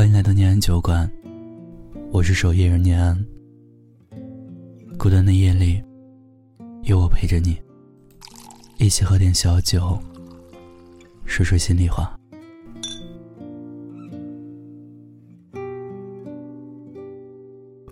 [0.00, 1.06] 欢迎来到念安酒馆，
[2.10, 3.22] 我是守夜人念安。
[4.98, 5.82] 孤单的夜里，
[6.84, 7.54] 有我陪着你，
[8.78, 10.00] 一起喝点小酒，
[11.26, 12.18] 说说心里话。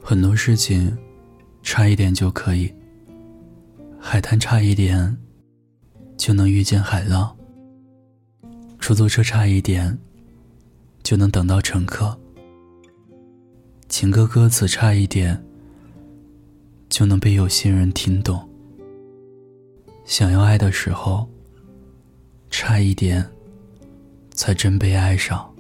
[0.03, 0.97] 很多事情，
[1.63, 2.73] 差一点就可以。
[4.01, 5.15] 海滩差一点，
[6.17, 7.37] 就能遇见海浪。
[8.79, 9.99] 出租车差一点。
[11.09, 12.15] 就能等到乘客。
[13.89, 15.43] 情歌歌词差一点，
[16.91, 18.47] 就能被有心人听懂。
[20.05, 21.27] 想要爱的时候，
[22.51, 23.27] 差一点，
[24.33, 25.51] 才真被爱上。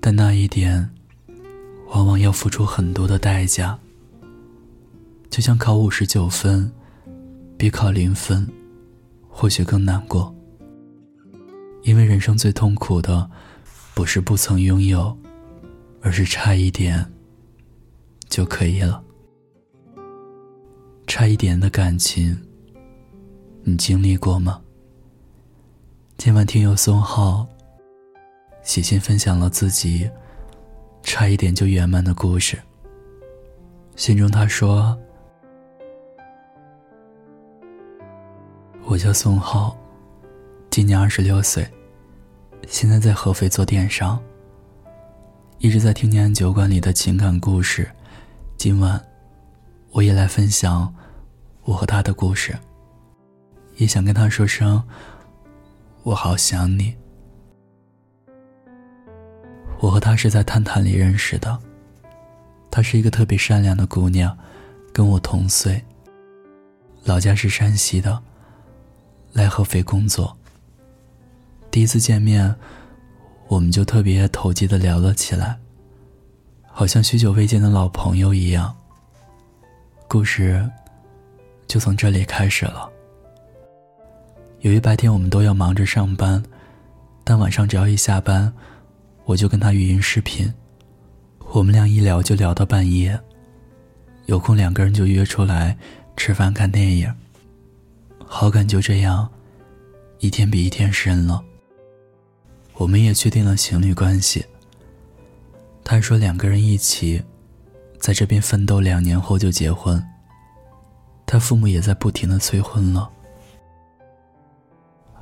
[0.00, 0.88] 但那一点，
[1.88, 3.78] 往往要付出很多的代价。
[5.28, 6.72] 就像考五十九分，
[7.58, 8.48] 比考零分，
[9.28, 10.34] 或许更难过。
[11.82, 13.30] 因为人生最痛苦的。
[14.00, 15.14] 不是不曾拥有，
[16.00, 17.06] 而是差一点
[18.30, 19.04] 就可以了。
[21.06, 22.34] 差一点的感情，
[23.62, 24.58] 你经历过吗？
[26.16, 27.46] 今晚听友宋浩
[28.62, 30.10] 写信分享了自己
[31.02, 32.58] 差一点就圆满的故事。
[33.96, 34.98] 信中他说
[38.86, 39.76] ：“我叫宋浩，
[40.70, 41.70] 今年二十六岁。”
[42.70, 44.16] 现在在合肥做电商，
[45.58, 47.90] 一直在听念酒馆里的情感故事。
[48.56, 49.04] 今晚，
[49.90, 50.94] 我也来分享
[51.64, 52.56] 我和他的故事。
[53.74, 54.80] 也想跟他说声，
[56.04, 56.94] 我好想你。
[59.80, 61.58] 我和他是在探探里认识的，
[62.70, 64.38] 她是一个特别善良的姑娘，
[64.92, 65.84] 跟我同岁。
[67.02, 68.22] 老家是山西的，
[69.32, 70.36] 来合肥工作。
[71.70, 72.52] 第一次见面，
[73.46, 75.56] 我们就特别投机的聊了起来，
[76.66, 78.76] 好像许久未见的老朋友一样。
[80.08, 80.68] 故事
[81.68, 82.90] 就从这里开始了。
[84.62, 86.42] 由于白天我们都要忙着上班，
[87.22, 88.52] 但晚上只要一下班，
[89.24, 90.52] 我就跟他语音视频，
[91.52, 93.18] 我们俩一聊就聊到半夜，
[94.26, 95.78] 有空两个人就约出来
[96.16, 97.14] 吃饭看电影，
[98.26, 99.30] 好感就这样
[100.18, 101.40] 一天比一天深了。
[102.80, 104.42] 我们也确定了情侣关系。
[105.84, 107.22] 他说两个人一起，
[107.98, 110.02] 在这边奋斗两年后就结婚。
[111.26, 113.10] 他父母也在不停的催婚了。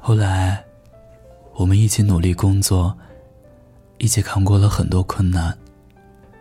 [0.00, 0.64] 后来，
[1.54, 2.96] 我们一起努力工作，
[3.98, 5.52] 一起扛过了很多困难，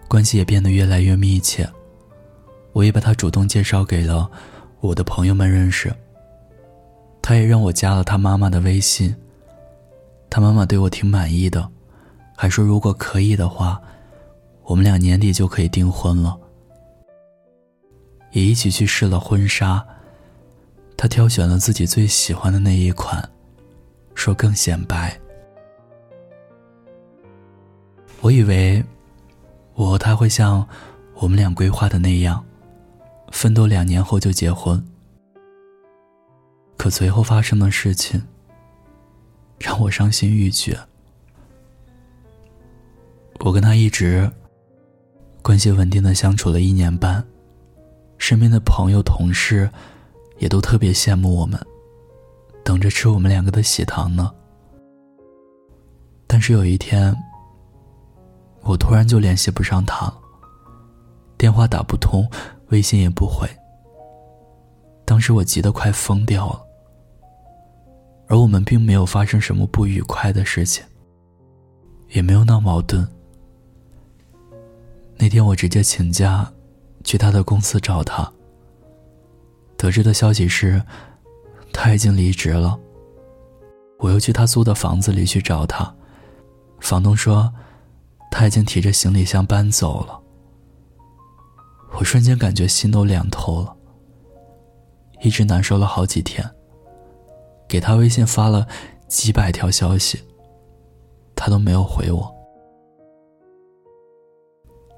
[0.07, 1.67] 关系也变得越来越密切。
[2.73, 4.29] 我也把他主动介绍给了
[4.81, 5.91] 我的朋友们认识。
[7.23, 9.15] 他也让我加了他妈妈的微信。
[10.29, 11.69] 他妈妈对我挺满意的，
[12.35, 13.81] 还说如果可以的话，
[14.63, 16.37] 我们俩年底就可以订婚了。
[18.31, 19.83] 也一起去试了婚纱，
[20.95, 23.27] 他挑选了自己最喜欢的那一款，
[24.13, 25.17] 说更显白。
[28.21, 28.83] 我以为
[29.73, 30.67] 我和他会像
[31.15, 32.43] 我们俩规划的那样，
[33.31, 34.83] 奋斗两年后就结婚。
[36.77, 38.21] 可随后发生的事情。
[39.59, 40.77] 让我伤心欲绝。
[43.39, 44.29] 我跟他一直
[45.41, 47.25] 关系稳定的相处了一年半，
[48.17, 49.69] 身边的朋友、同事
[50.39, 51.59] 也都特别羡慕我们，
[52.63, 54.33] 等着吃我们两个的喜糖呢。
[56.25, 57.15] 但是有一天，
[58.61, 60.17] 我突然就联系不上他了，
[61.37, 62.29] 电话打不通，
[62.69, 63.47] 微信也不回。
[65.05, 66.66] 当时我急得快疯掉了。
[68.27, 70.83] 而我们并没有发生什么不愉快的事情，
[72.09, 73.07] 也没有闹矛盾。
[75.17, 76.51] 那天我直接请假，
[77.03, 78.31] 去他的公司找他。
[79.77, 80.81] 得知的消息是，
[81.71, 82.77] 他已经离职了。
[83.99, 85.91] 我又去他租的房子里去找他，
[86.79, 87.51] 房东说，
[88.29, 90.19] 他已经提着行李箱搬走了。
[91.97, 93.75] 我瞬间感觉心都凉透了，
[95.23, 96.47] 一直难受了好几天。
[97.67, 98.67] 给他微信发了
[99.07, 100.19] 几百条消息，
[101.35, 102.33] 他都没有回我。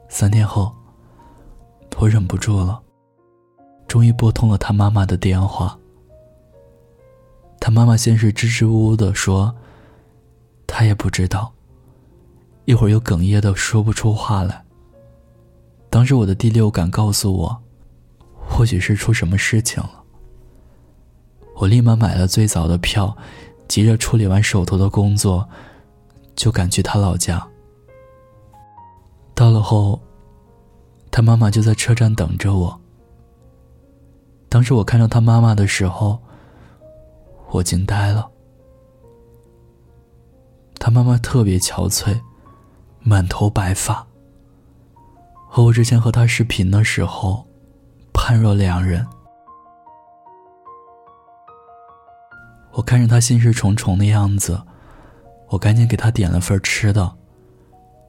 [0.08, 0.72] 三天后，
[1.98, 2.82] 我忍不住了，
[3.88, 5.78] 终于拨通了他妈妈的电话。
[7.60, 9.54] 他妈妈先是支支吾吾的说
[10.66, 11.54] ：“他也不知道。”
[12.66, 14.64] 一会儿又哽咽的说不出话来。
[15.90, 17.64] 当时我的第六感告诉我，
[18.34, 19.99] 或许是出什么事情了。
[21.60, 23.14] 我立马买了最早的票，
[23.68, 25.46] 急着处理完手头的工作，
[26.34, 27.46] 就赶去他老家。
[29.36, 30.00] 到了后，
[31.12, 32.80] 他妈妈就在车站等着我。
[34.48, 36.18] 当时我看到他妈妈的时候，
[37.50, 38.30] 我惊呆了。
[40.80, 42.22] 他妈妈特别憔悴，
[43.02, 44.08] 满头白发，
[45.50, 47.46] 和我之前和他视频的时候
[48.14, 49.06] 判若两人。
[52.80, 54.58] 我看着他心事重重的样子，
[55.50, 57.14] 我赶紧给他点了份吃的。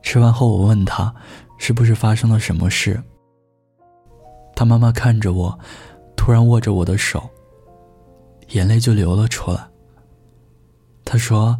[0.00, 1.12] 吃完后，我问他
[1.58, 3.02] 是不是发生了什么事。
[4.54, 5.58] 他妈妈看着我，
[6.16, 7.28] 突然握着我的手，
[8.50, 9.58] 眼泪就流了出来。
[11.04, 11.58] 他说：“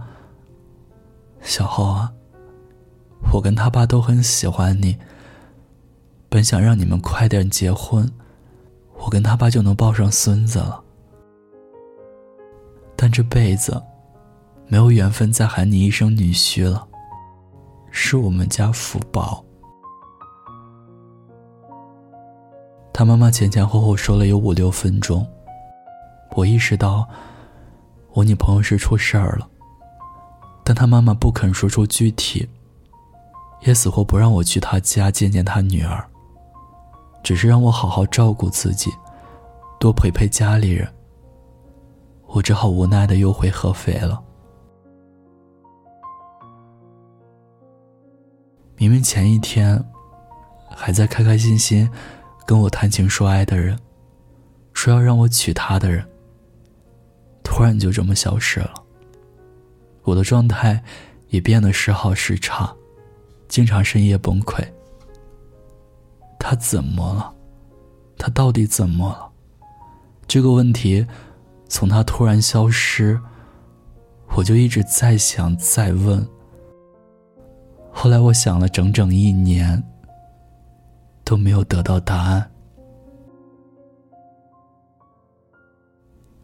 [1.42, 2.12] 小浩啊，
[3.32, 4.96] 我跟他爸都很喜欢你，
[6.28, 8.08] 本想让你们快点结婚，
[9.00, 10.80] 我跟他爸就能抱上孙子了。”
[13.10, 13.82] 这辈子，
[14.66, 16.86] 没有缘分再喊你一声女婿了，
[17.90, 19.44] 是我们家福报。
[22.92, 25.26] 他妈妈前前后后说了有五六分钟，
[26.32, 27.08] 我意识到，
[28.12, 29.48] 我女朋友是出事儿了，
[30.62, 32.46] 但他妈妈不肯说出具体，
[33.62, 36.04] 也死活不让我去他家见见他女儿，
[37.22, 38.90] 只是让我好好照顾自己，
[39.78, 40.86] 多陪陪家里人。
[42.32, 44.23] 我只好无奈的又回合肥了。
[48.77, 49.85] 明明前一天
[50.69, 51.91] 还在开开心心
[52.47, 53.77] 跟我谈情说爱的人，
[54.73, 56.06] 说要让我娶她的人，
[57.43, 58.73] 突然就这么消失了。
[60.03, 60.82] 我的状态
[61.29, 62.73] 也变得时好时差，
[63.49, 64.65] 经常深夜崩溃。
[66.38, 67.35] 他怎么了？
[68.17, 69.31] 他到底怎么了？
[70.29, 71.05] 这个问题。
[71.70, 73.19] 从他突然消失，
[74.37, 76.28] 我就一直在想、在问。
[77.93, 79.82] 后来我想了整整一年，
[81.25, 82.50] 都没有得到答案。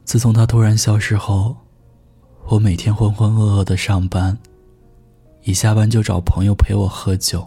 [0.04, 1.56] 自从他突然消失后，
[2.46, 4.38] 我每天浑浑噩噩的上班，
[5.42, 7.46] 一下班就找朋友陪我喝酒。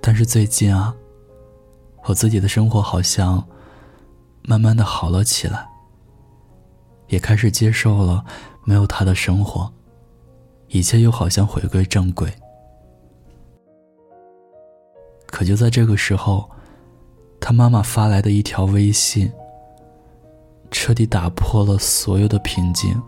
[0.00, 0.94] 但是最近啊，
[2.04, 3.46] 我自己的生活好像
[4.42, 5.68] 慢慢的好了起来。
[7.08, 8.24] 也开始接受了
[8.64, 9.70] 没有他的生活，
[10.68, 12.32] 一切又好像回归正轨。
[15.26, 16.48] 可就在这个时候，
[17.40, 19.30] 他妈妈发来的一条微信，
[20.70, 23.00] 彻底打破了所有的平静。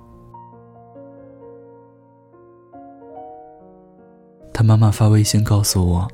[4.52, 6.06] 他妈妈发微信告诉我，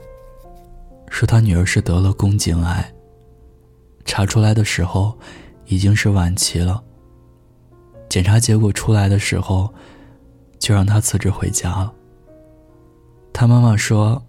[1.11, 2.94] 说他女儿是得了宫颈癌，
[4.05, 5.19] 查出来的时候
[5.67, 6.83] 已经是晚期了。
[8.08, 9.73] 检查结果出来的时候，
[10.58, 11.93] 就让他辞职回家了。
[13.32, 14.23] 他妈妈说，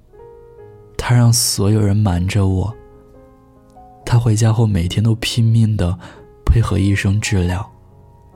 [0.98, 2.76] 他让所有人瞒着我。
[4.06, 5.98] 他回家后每天都拼命的
[6.46, 7.70] 配合医生治疗，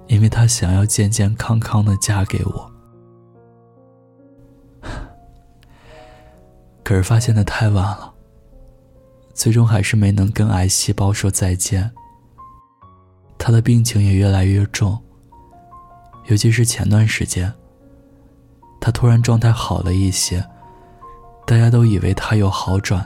[0.08, 2.72] 因为他想要健健康康的嫁给我。
[6.84, 8.14] 可是发现的太晚了，
[9.34, 11.92] 最终还是没能跟癌细胞说再见。
[13.38, 15.02] 他的病情也越来越重。
[16.32, 17.54] 尤其是前段时间，
[18.80, 20.42] 他突然状态好了一些，
[21.46, 23.06] 大家都以为他有好转。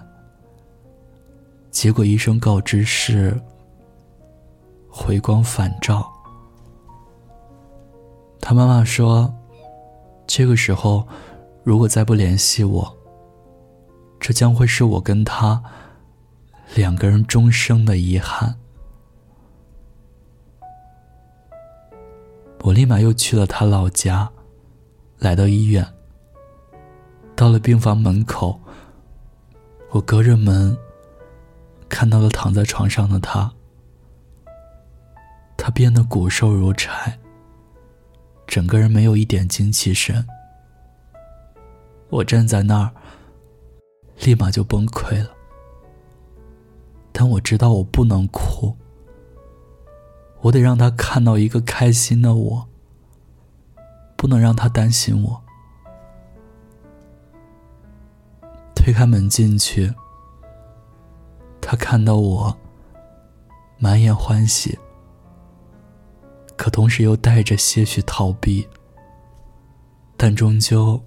[1.72, 3.36] 结果医生告知是
[4.88, 6.08] 回光返照。
[8.40, 9.34] 他妈妈说，
[10.28, 11.08] 这个时候
[11.64, 12.96] 如果再不联系我，
[14.20, 15.64] 这将会是我跟他
[16.76, 18.56] 两个人终生的遗憾。
[22.66, 24.28] 我立马又去了他老家，
[25.20, 25.86] 来到医院。
[27.36, 28.60] 到了病房门口，
[29.92, 30.76] 我隔着门
[31.88, 33.54] 看到了躺在床上的他。
[35.56, 37.20] 他变得骨瘦如柴，
[38.48, 40.26] 整个人没有一点精气神。
[42.10, 42.92] 我站在那儿，
[44.22, 45.30] 立马就崩溃了。
[47.12, 48.76] 但我知道我不能哭。
[50.46, 52.68] 我得让他看到一个开心的我，
[54.16, 55.42] 不能让他担心我。
[58.76, 59.92] 推开门进去，
[61.60, 62.56] 他看到我，
[63.80, 64.78] 满眼欢喜，
[66.56, 68.68] 可同时又带着些许逃避，
[70.16, 71.04] 但终究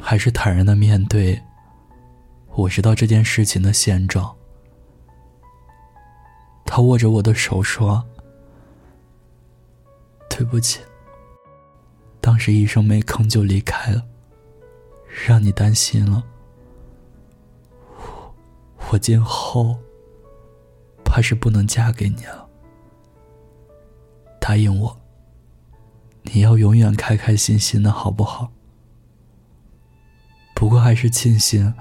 [0.00, 1.38] 还是坦然的面对。
[2.54, 4.34] 我知道这件事情的现状。
[6.64, 8.02] 他握着我的手说。
[10.34, 10.80] 对不起，
[12.18, 14.02] 当时医生没吭就离开了，
[15.26, 16.24] 让你担心了。
[18.90, 19.78] 我今后
[21.04, 22.48] 怕是不能嫁给你了。
[24.40, 24.98] 答应我，
[26.22, 28.50] 你要永远开开心心的，好不好？
[30.54, 31.74] 不过还是庆幸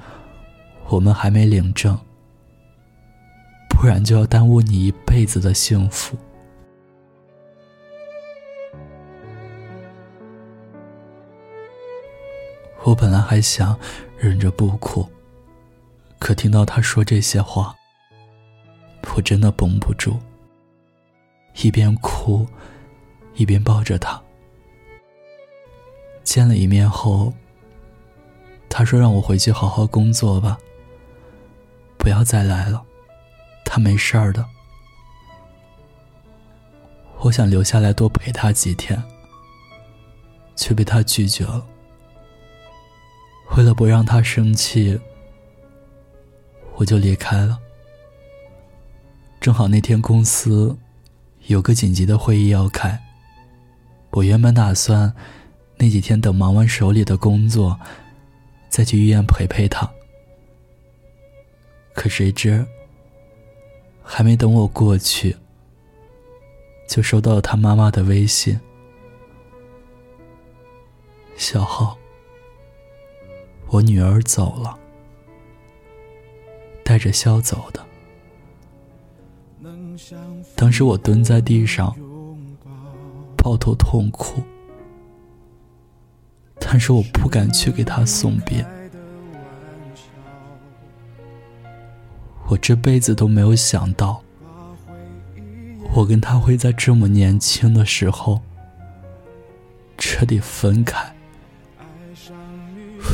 [0.90, 1.98] 我们还没领证，
[3.70, 6.18] 不然就要耽误你一辈子的幸福。
[12.84, 13.78] 我本来还想
[14.18, 15.08] 忍着不哭，
[16.20, 17.76] 可听到他说这些话，
[19.16, 20.18] 我真的绷不住，
[21.62, 22.46] 一边哭，
[23.36, 24.22] 一边抱着他。
[26.24, 27.32] 见了一面后，
[28.68, 30.58] 他说让我回去好好工作吧，
[31.98, 32.84] 不要再来了，
[33.64, 34.44] 他没事儿的。
[37.20, 39.02] 我想留下来多陪他几天，
[40.56, 41.68] 却被他拒绝了。
[43.58, 45.00] 为了不让他生气，
[46.76, 47.60] 我就离开了。
[49.42, 50.78] 正好那天公司
[51.48, 52.98] 有个紧急的会议要开，
[54.12, 55.14] 我原本打算
[55.78, 57.78] 那几天等忙完手里的工作，
[58.70, 59.90] 再去医院陪陪他。
[61.94, 62.66] 可谁知，
[64.02, 65.36] 还没等我过去，
[66.88, 68.58] 就收到了他妈妈的微信
[71.36, 71.98] ：“小浩。”
[73.72, 74.78] 我女儿走了，
[76.84, 77.82] 带着笑走的。
[80.58, 81.96] 当时我蹲在地上，
[83.38, 84.44] 抱头痛哭，
[86.60, 88.66] 但是我不敢去给她送别。
[92.50, 94.22] 我这辈子都没有想到，
[95.96, 98.42] 我跟她会在这么年轻的时候
[99.98, 101.16] 彻底分开。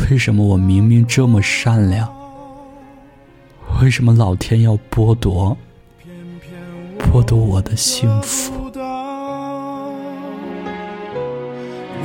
[0.10, 2.08] 为什么我明明这么善良？
[3.82, 5.58] 为什么老天要剥夺，
[6.98, 8.54] 剥夺我的幸福？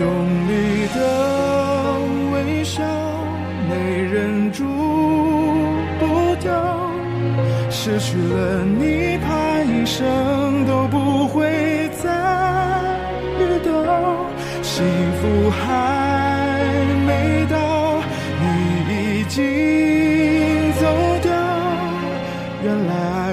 [0.00, 0.08] 用
[0.48, 1.98] 力的
[2.32, 2.82] 微笑，
[3.68, 4.64] 没忍住
[6.00, 6.50] 不掉。
[7.70, 12.10] 失去了你，怕一生都不会再
[13.38, 14.26] 遇到。
[14.60, 14.84] 幸
[15.20, 16.01] 福还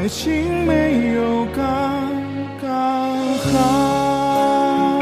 [0.09, 2.11] 情没有刚
[2.59, 4.99] 刚好。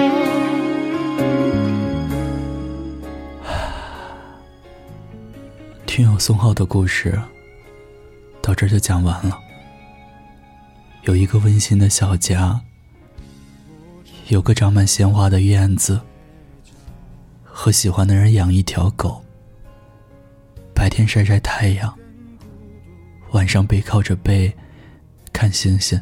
[5.85, 7.17] 听友宋浩的故事
[8.41, 9.39] 到这就讲完了。
[11.03, 12.59] 有一个温馨的小家，
[14.27, 16.01] 有个长满鲜花的院子，
[17.45, 19.23] 和喜欢的人养一条狗。
[20.75, 21.97] 白天晒晒太阳，
[23.31, 24.53] 晚上背靠着背
[25.31, 25.99] 看星星。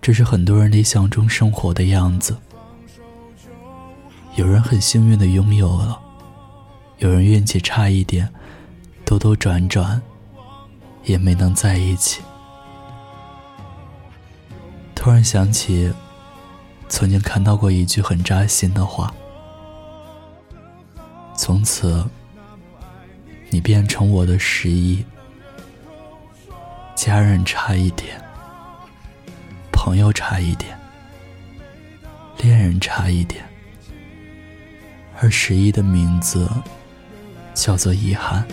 [0.00, 2.36] 这是很多人理想中生活的样子。
[4.36, 5.98] 有人很幸运的拥有了，
[6.98, 8.28] 有人运气差一点，
[9.04, 10.00] 兜兜转转
[11.04, 12.22] 也没能在一起。
[14.94, 15.92] 突然想起，
[16.88, 19.14] 曾经看到过一句很扎心的话：
[21.36, 22.04] 从此。
[23.50, 25.02] 你变成我的十一，
[26.98, 28.20] 家人差一点，
[29.70, 30.76] 朋友差一点，
[32.38, 33.44] 恋人差一点，
[35.20, 36.50] 而十一的名字
[37.54, 38.44] 叫做遗憾。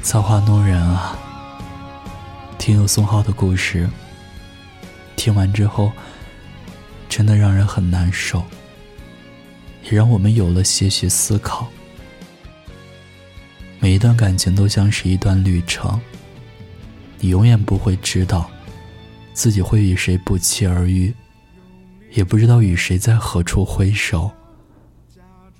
[0.00, 1.14] 造化弄人啊！
[2.56, 3.86] 听有宋浩的故事，
[5.14, 5.92] 听完之后，
[7.06, 8.42] 真的让人很难受，
[9.82, 11.68] 也让我们有了些许思考。
[13.82, 16.00] 每一段感情都像是一段旅程，
[17.18, 18.48] 你永远不会知道
[19.32, 21.12] 自己会与谁不期而遇，
[22.12, 24.30] 也不知道与谁在何处挥手，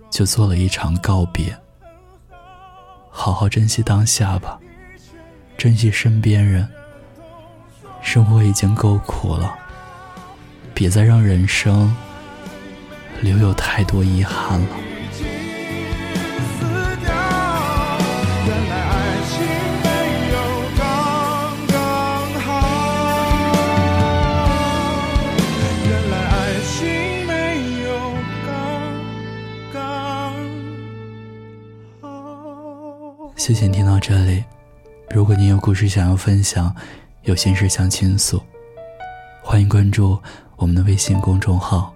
[0.08, 1.52] 就做了一场告别。
[3.10, 4.56] 好好珍惜当下吧，
[5.58, 6.68] 珍惜身边人。
[8.02, 9.52] 生活已经够苦了，
[10.72, 11.92] 别再让人生
[13.20, 14.76] 留有太多遗憾了。
[33.42, 34.44] 谢谢你听到这里。
[35.10, 36.72] 如果你有故事想要分享，
[37.22, 38.40] 有心事想倾诉，
[39.42, 40.16] 欢迎关注
[40.54, 41.92] 我们的微信公众号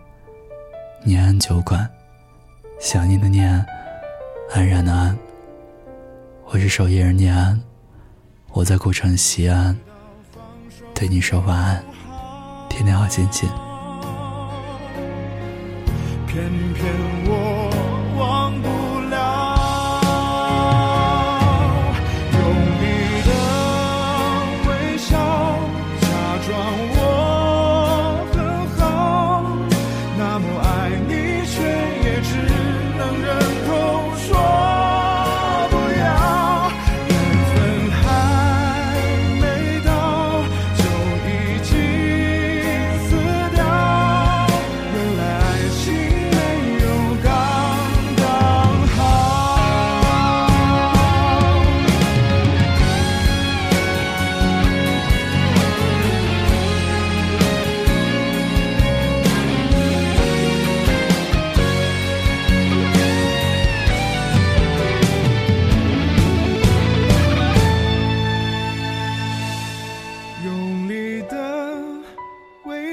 [1.07, 1.89] “念安酒馆”，
[2.83, 3.65] 想念的念，
[4.53, 5.17] 安然的安。
[6.47, 7.63] 我是守夜人念安，
[8.51, 9.79] 我在古城西安，
[10.97, 11.85] 对你说晚安，
[12.69, 13.49] 天天好心情。
[16.27, 16.93] 偏偏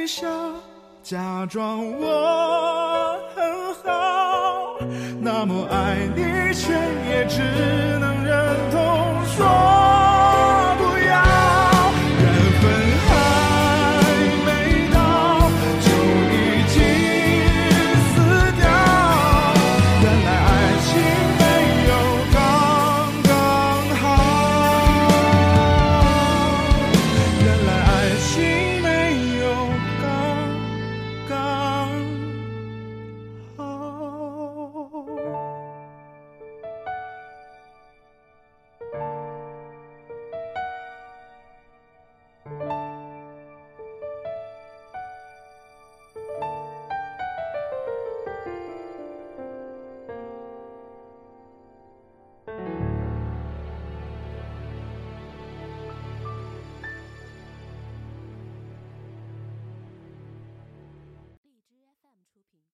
[0.08, 0.28] 笑，
[1.02, 4.78] 假装我很好。
[5.22, 6.74] 那么爱你，却
[7.10, 7.42] 也只
[8.00, 9.93] 能忍痛说。